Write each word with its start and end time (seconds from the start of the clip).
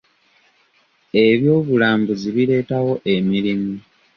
Eby'obulambuzi 1.23 2.27
bireetawo 2.35 2.91
emirimu. 3.13 3.73